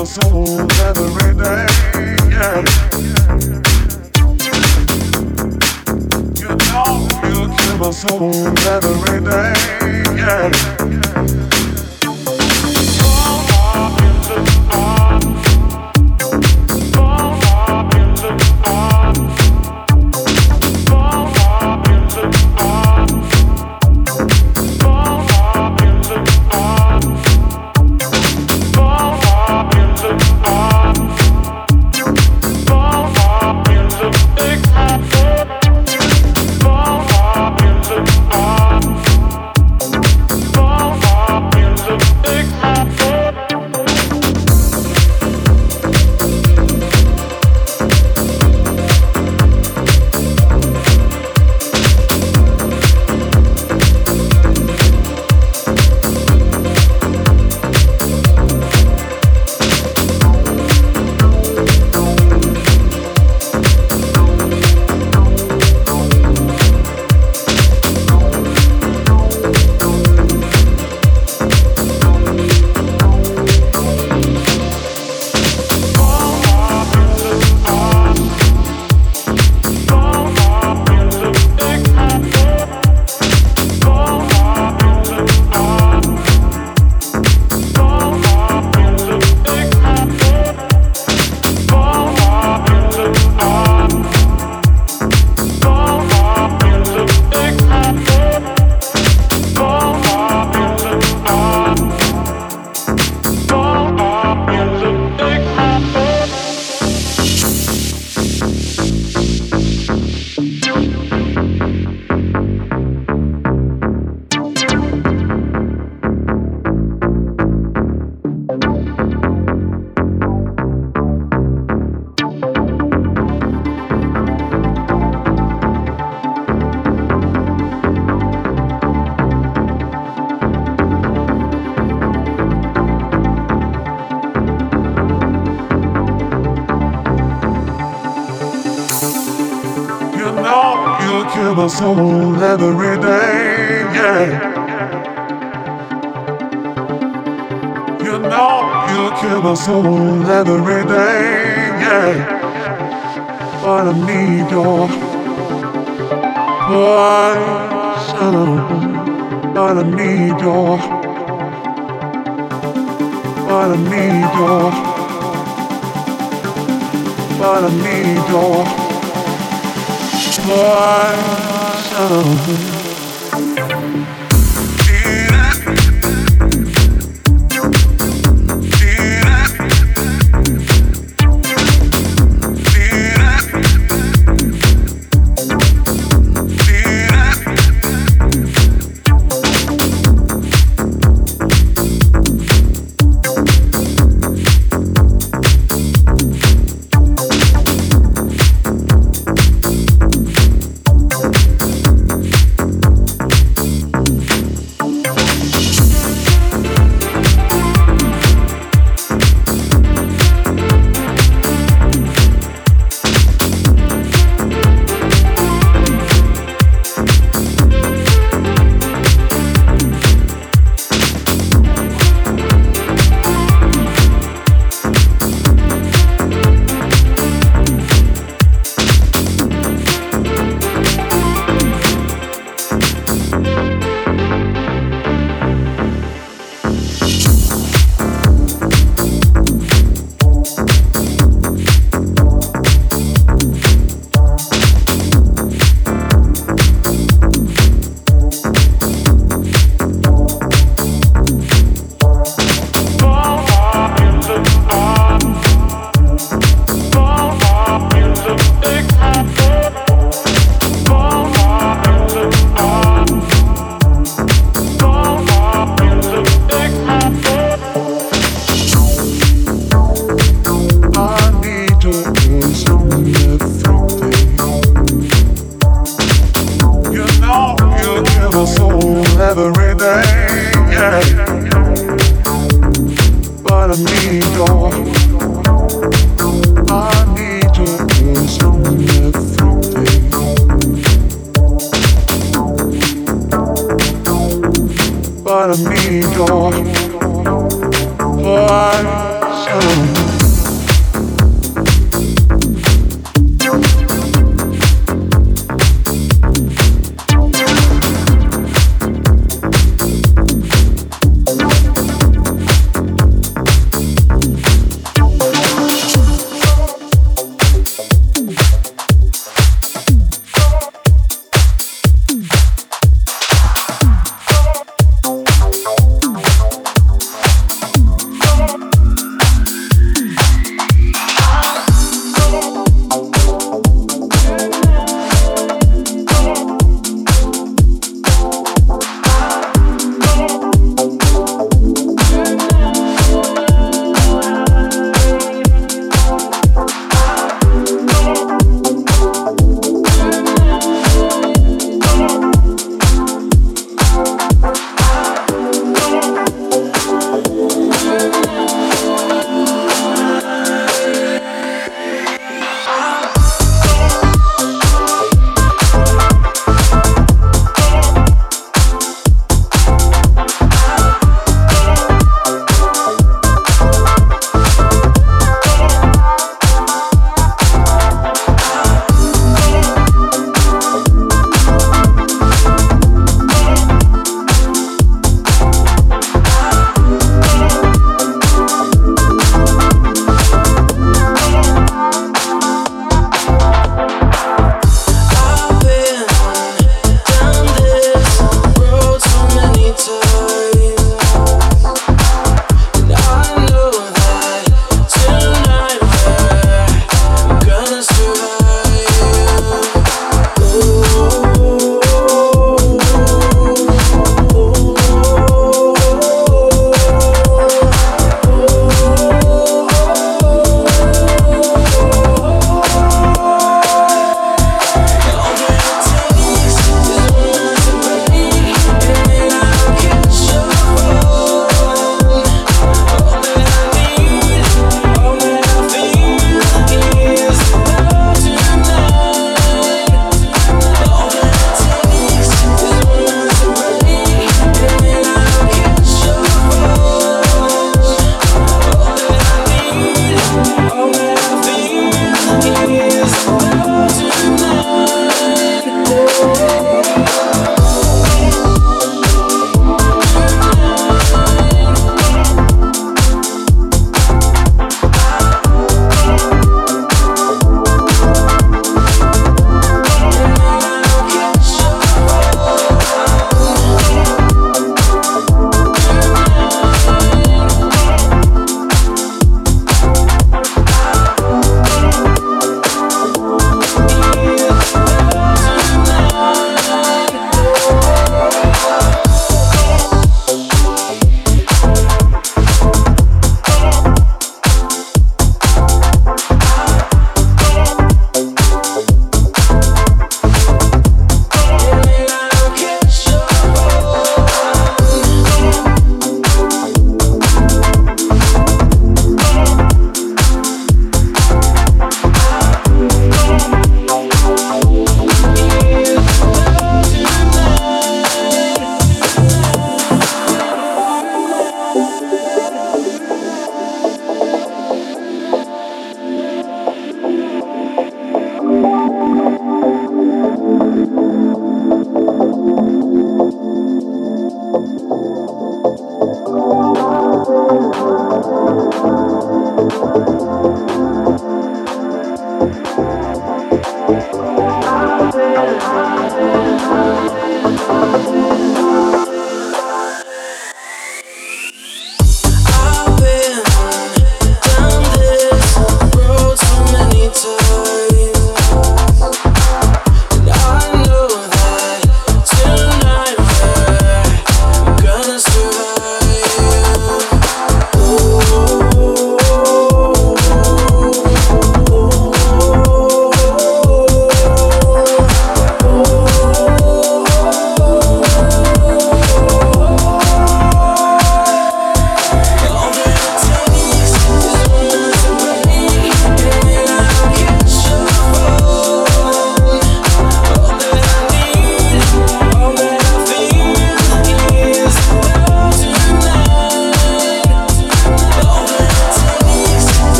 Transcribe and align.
every 0.00 1.34
day. 1.34 1.66
Yeah. 2.30 2.62
You 6.36 6.54
know 6.70 7.08
you 7.24 7.48
give 7.56 7.82
us 7.82 8.02
soul 8.02 8.32
every 8.68 9.20
day. 9.24 9.54
Yeah. 10.16 10.97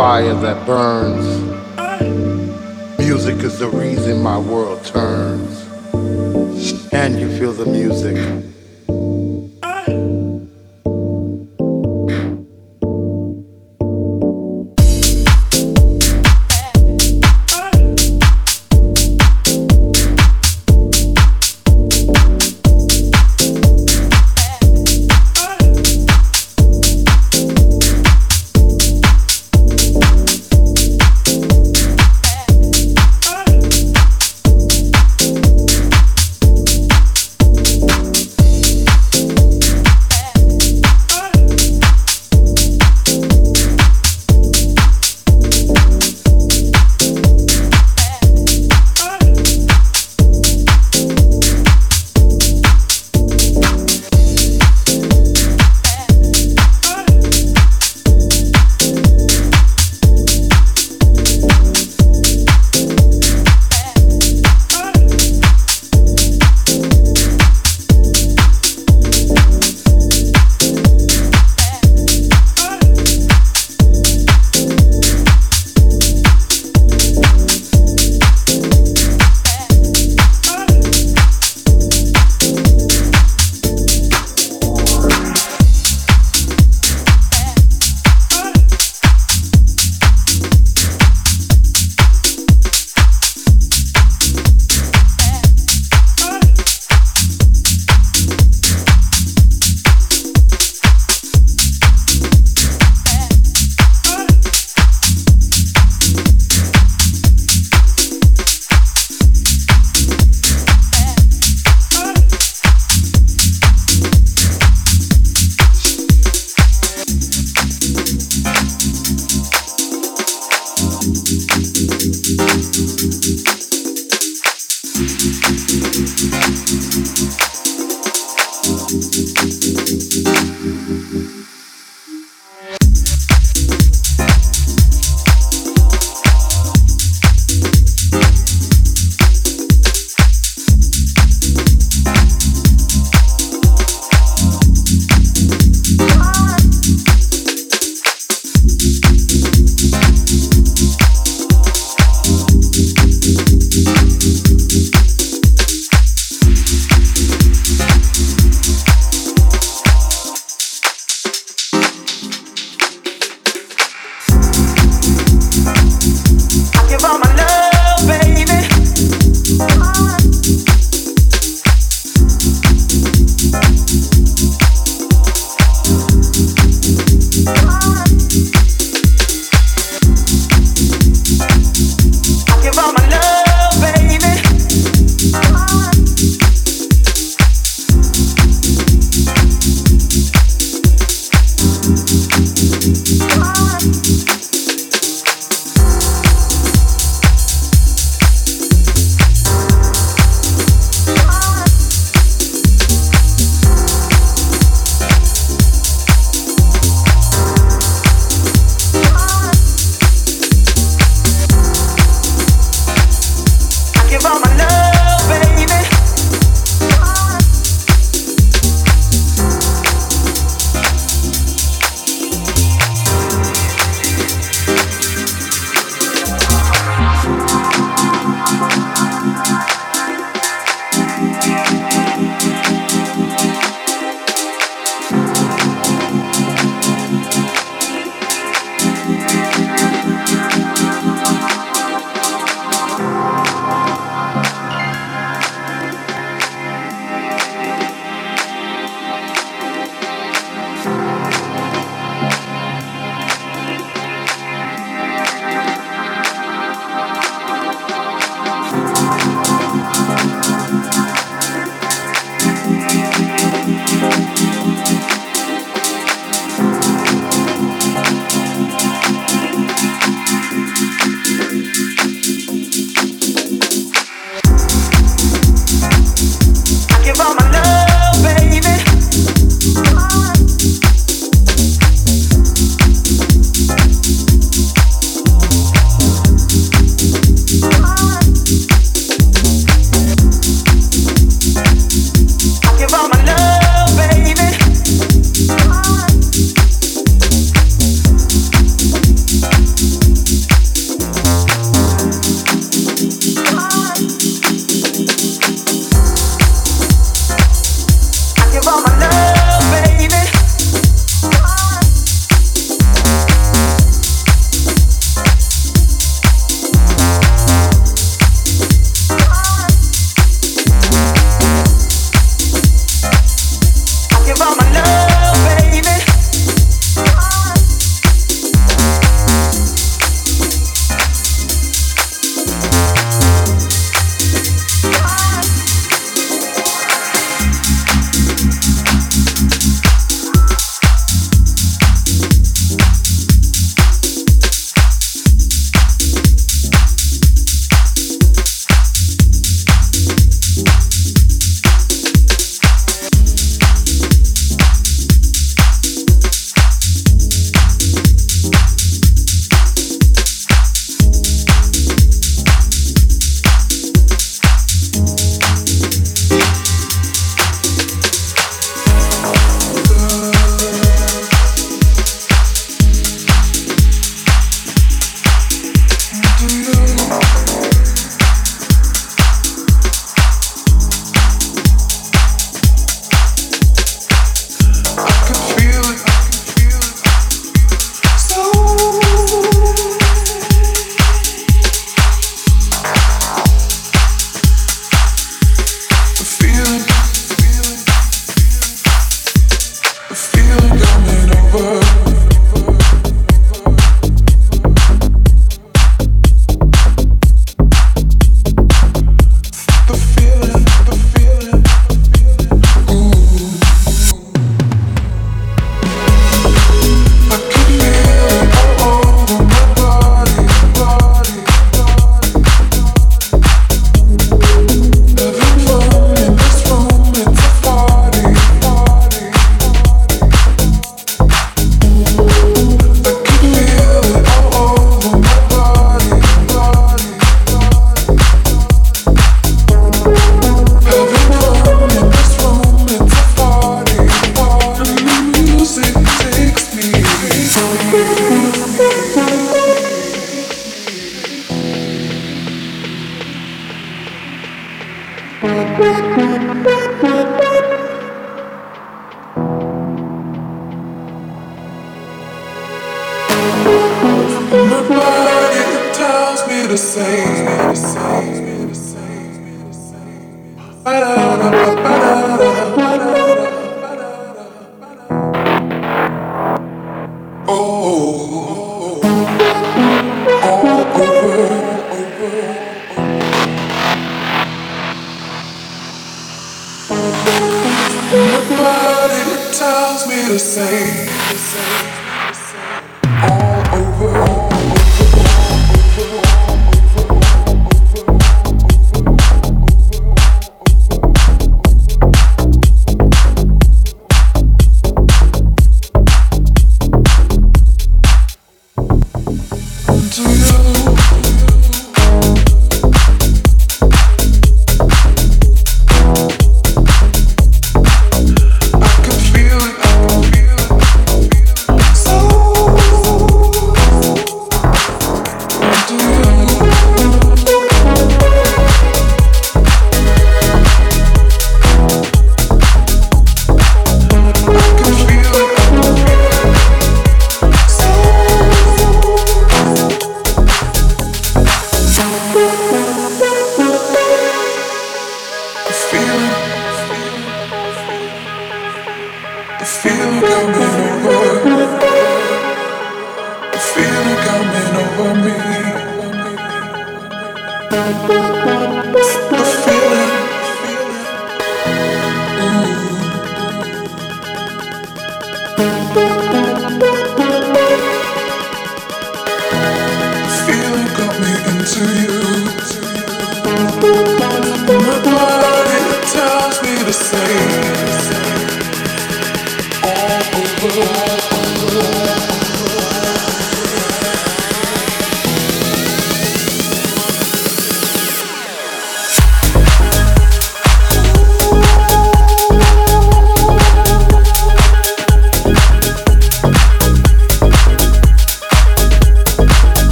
fire 0.00 0.32
that 0.32 0.64
burns. 0.64 1.26
Music 2.98 3.36
is 3.44 3.58
the 3.58 3.68
reason 3.68 4.22
my 4.22 4.38
world 4.38 4.82
turns. 4.82 5.60
And 6.90 7.20
you 7.20 7.28
feel 7.38 7.52
the 7.52 7.66
music. 7.66 8.16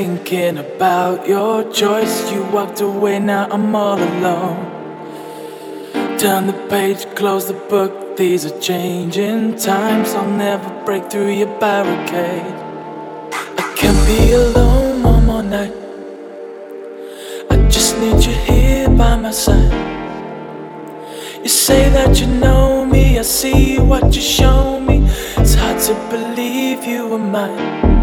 Thinking 0.00 0.56
about 0.56 1.28
your 1.28 1.70
choice. 1.70 2.32
You 2.32 2.42
walked 2.56 2.80
away, 2.80 3.18
now 3.18 3.46
I'm 3.50 3.74
all 3.76 4.00
alone. 4.12 4.60
Turn 6.18 6.46
the 6.46 6.58
page, 6.70 7.02
close 7.14 7.44
the 7.48 7.58
book. 7.74 8.16
These 8.16 8.46
are 8.46 8.58
changing 8.60 9.56
times. 9.56 10.08
I'll 10.14 10.36
never 10.46 10.70
break 10.86 11.10
through 11.10 11.32
your 11.42 11.52
barricade. 11.60 12.54
I 13.64 13.66
can't 13.80 14.02
be 14.10 14.32
alone 14.32 15.02
one 15.02 15.26
more 15.26 15.42
night. 15.42 15.74
I 17.50 17.56
just 17.68 17.98
need 17.98 18.24
you 18.26 18.36
here 18.48 18.88
by 18.88 19.16
my 19.16 19.32
side. 19.32 19.74
You 21.42 21.52
say 21.66 21.90
that 21.96 22.18
you 22.20 22.26
know 22.26 22.86
me, 22.86 23.18
I 23.18 23.22
see 23.22 23.78
what 23.78 24.04
you 24.16 24.22
show 24.22 24.80
me. 24.80 24.96
It's 25.36 25.54
hard 25.60 25.78
to 25.88 25.94
believe 26.10 26.84
you 26.84 27.06
were 27.06 27.26
mine 27.36 27.99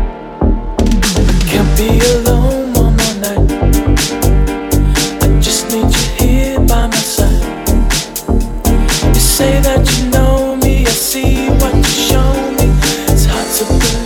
say 9.38 9.62
that 9.62 9.86
you 9.92 10.10
know 10.10 10.56
me, 10.56 10.84
I 10.84 10.90
see 10.90 11.48
what 11.60 11.76
you 11.76 11.84
show 11.84 12.34
me. 12.58 12.66
It's 13.12 13.26
hard 13.26 13.48
to 13.58 13.66
believe 13.66 13.97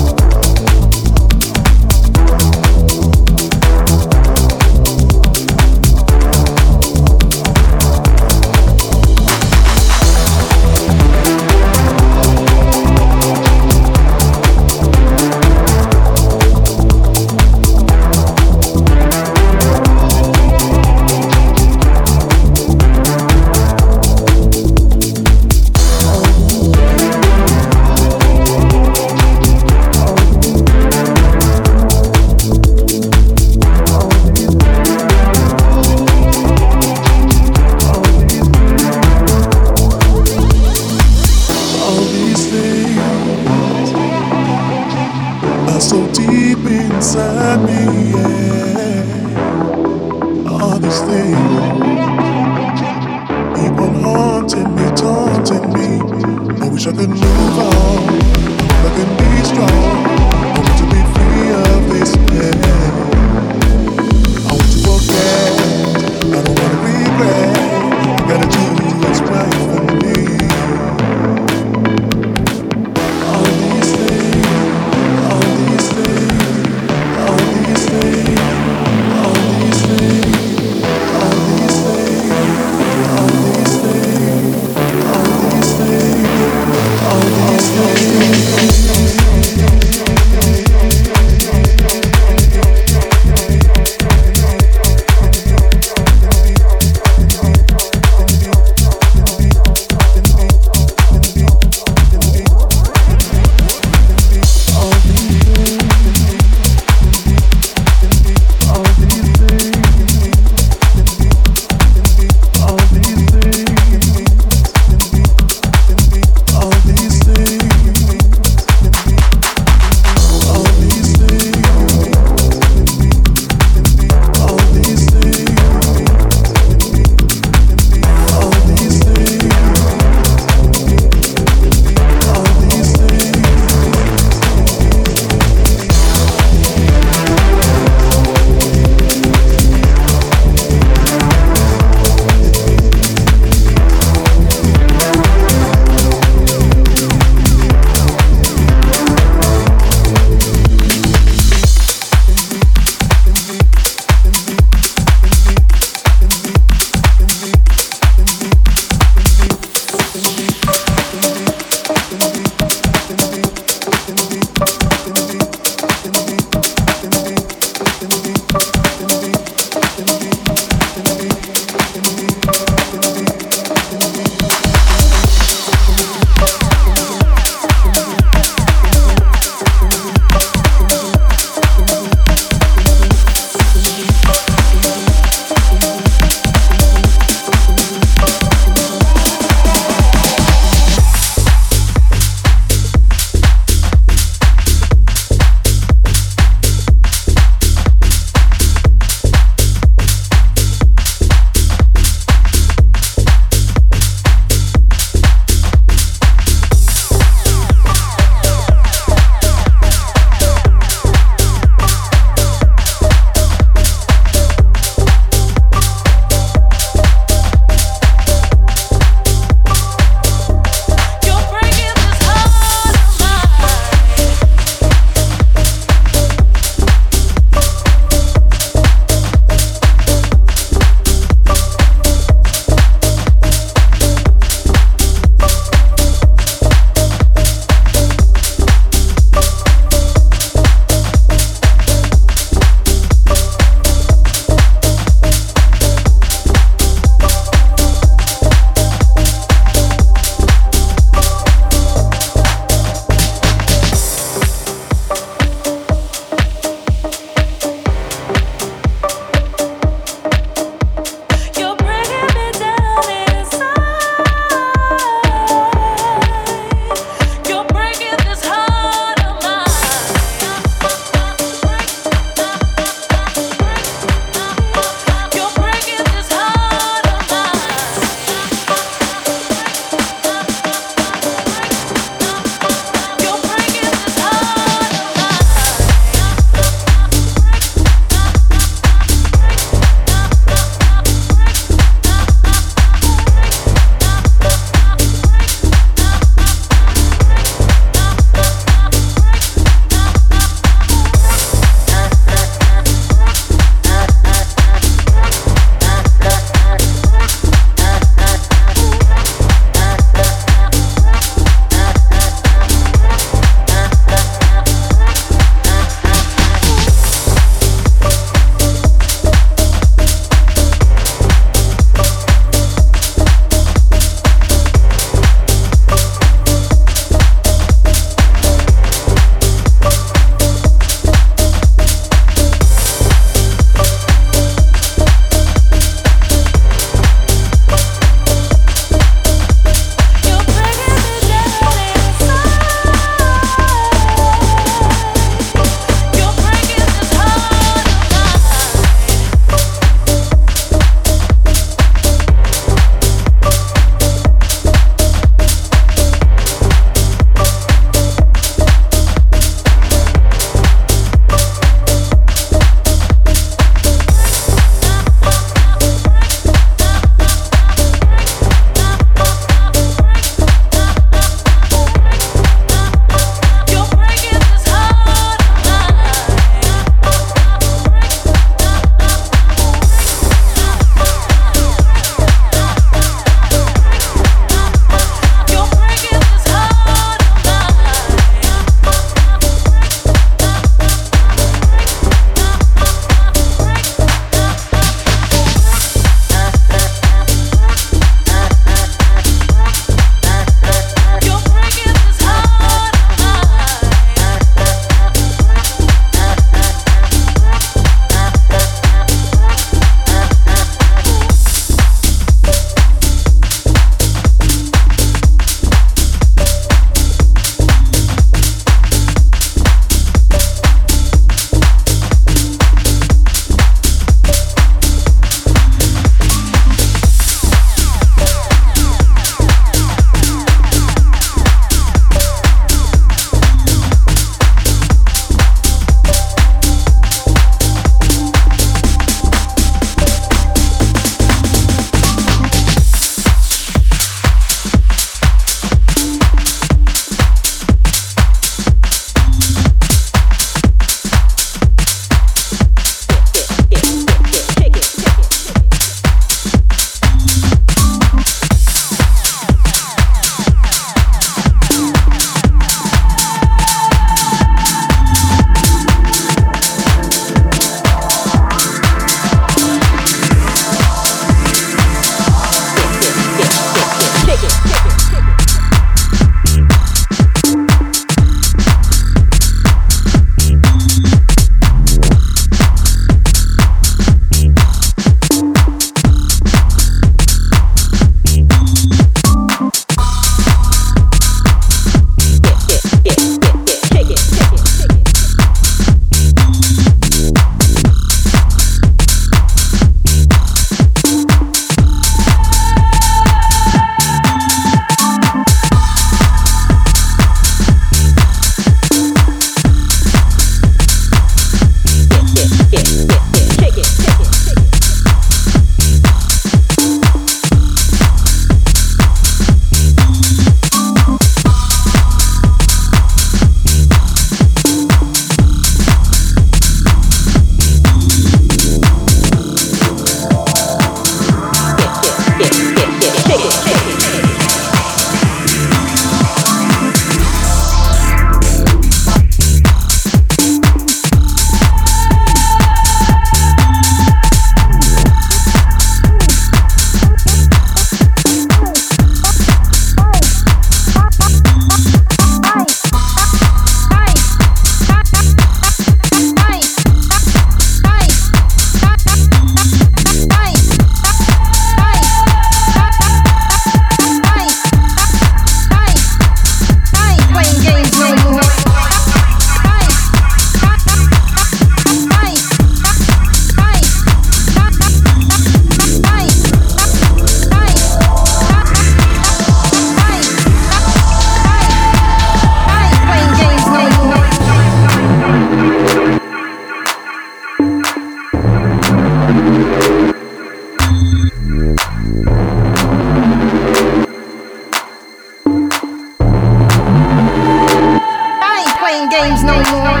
no 599.44 599.52
more. 599.52 600.00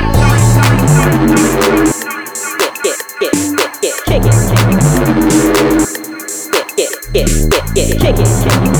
Yeah, 2.84 2.96
yeah, 3.20 3.32
yeah, 3.82 3.92
yeah, 4.08 4.24
yeah, 4.24 4.36
shake 4.48 4.72
it, 4.72 4.84
Yeah, 6.78 6.90
yeah, 7.12 7.14
yeah, 7.14 7.28
yeah, 7.74 7.84
yeah, 7.84 7.98
get, 7.98 8.16
get, 8.16 8.16
shake 8.16 8.18
it, 8.18 8.26
shake 8.26 8.68
it. 8.68 8.73